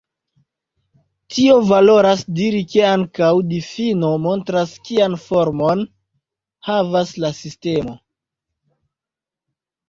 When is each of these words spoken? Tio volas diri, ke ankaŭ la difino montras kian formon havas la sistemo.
Tio 1.33 1.57
volas 1.71 2.23
diri, 2.39 2.61
ke 2.71 2.81
ankaŭ 2.91 3.29
la 3.41 3.45
difino 3.51 4.09
montras 4.23 4.73
kian 4.89 5.19
formon 5.27 5.85
havas 6.71 7.13
la 7.27 7.33
sistemo. 7.43 7.95